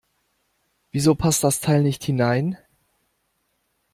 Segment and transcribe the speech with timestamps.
[0.89, 2.57] Wieso passt das Teil nicht hinein?